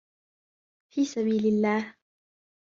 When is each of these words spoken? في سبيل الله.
في 0.93 1.05
سبيل 1.05 1.45
الله. 1.47 1.95